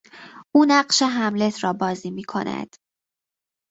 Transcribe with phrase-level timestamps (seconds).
[0.51, 2.75] او نقش هملت را بازی میکند.